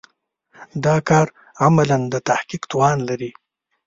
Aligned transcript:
دا 0.85 0.95
کار 1.09 1.27
عملاً 1.65 1.97
د 2.11 2.13
تحقق 2.27 2.61
توان 2.71 2.97
لري. 3.09 3.31